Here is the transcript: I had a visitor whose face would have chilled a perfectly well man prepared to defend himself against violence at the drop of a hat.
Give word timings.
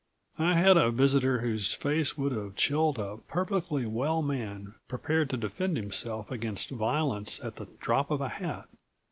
I 0.39 0.55
had 0.57 0.77
a 0.77 0.89
visitor 0.89 1.41
whose 1.41 1.75
face 1.75 2.17
would 2.17 2.31
have 2.31 2.55
chilled 2.55 2.97
a 2.97 3.17
perfectly 3.27 3.85
well 3.85 4.23
man 4.23 4.73
prepared 4.87 5.29
to 5.29 5.37
defend 5.37 5.77
himself 5.77 6.31
against 6.31 6.71
violence 6.71 7.39
at 7.43 7.57
the 7.57 7.67
drop 7.79 8.09
of 8.09 8.19
a 8.19 8.29
hat. 8.29 8.67